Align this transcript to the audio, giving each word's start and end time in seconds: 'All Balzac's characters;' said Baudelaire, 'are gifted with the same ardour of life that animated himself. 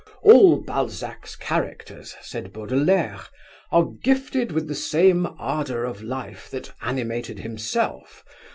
'All 0.23 0.57
Balzac's 0.59 1.35
characters;' 1.35 2.15
said 2.21 2.51
Baudelaire, 2.51 3.25
'are 3.71 3.85
gifted 3.85 4.51
with 4.51 4.67
the 4.67 4.73
same 4.73 5.27
ardour 5.37 5.83
of 5.83 6.01
life 6.01 6.49
that 6.49 6.73
animated 6.81 7.37
himself. 7.37 8.25